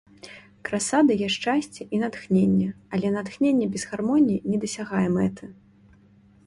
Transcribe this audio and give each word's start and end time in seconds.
Краса 0.67 0.99
дае 1.09 1.27
шчасце 1.35 1.81
і 1.97 1.99
натхненне, 2.05 2.69
але 2.97 3.07
натхненне 3.17 3.65
без 3.75 3.83
гармоніі 3.93 4.43
не 4.55 4.63
дасягае 4.67 5.05
мэты. 5.21 5.45